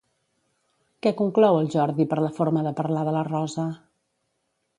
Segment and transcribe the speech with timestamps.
[1.05, 3.69] Què conclou el Jordi per la forma de parlar de la Rosa?